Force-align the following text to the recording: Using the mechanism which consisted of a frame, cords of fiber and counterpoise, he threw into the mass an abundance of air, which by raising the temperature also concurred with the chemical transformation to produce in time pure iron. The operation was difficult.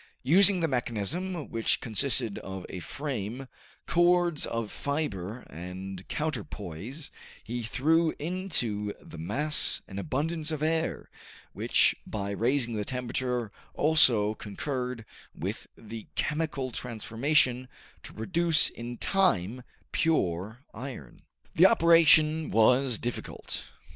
Using 0.23 0.61
the 0.61 0.67
mechanism 0.67 1.51
which 1.51 1.79
consisted 1.79 2.39
of 2.39 2.65
a 2.69 2.79
frame, 2.79 3.47
cords 3.85 4.47
of 4.47 4.71
fiber 4.71 5.41
and 5.41 6.07
counterpoise, 6.07 7.11
he 7.43 7.61
threw 7.61 8.11
into 8.17 8.95
the 8.99 9.19
mass 9.19 9.81
an 9.87 9.99
abundance 9.99 10.49
of 10.49 10.63
air, 10.63 11.11
which 11.53 11.93
by 12.07 12.31
raising 12.31 12.73
the 12.73 12.83
temperature 12.83 13.51
also 13.75 14.33
concurred 14.33 15.05
with 15.35 15.67
the 15.77 16.07
chemical 16.15 16.71
transformation 16.71 17.67
to 18.01 18.11
produce 18.11 18.71
in 18.71 18.97
time 18.97 19.61
pure 19.91 20.63
iron. 20.73 21.19
The 21.53 21.67
operation 21.67 22.49
was 22.49 22.97
difficult. 22.97 23.65